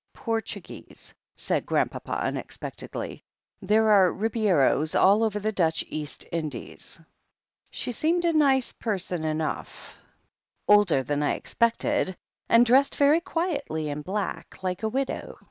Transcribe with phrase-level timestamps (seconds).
[0.15, 3.23] "Portuguese," said Grandpapa unexpectedly.
[3.61, 6.97] "There are Ribeiros all over the Dutdi East Indies."
[7.73, 9.95] •*'She seemed a nice person enough—
[10.67, 12.17] older than I expected,
[12.49, 15.39] and dressed very quietly in black, like a widow.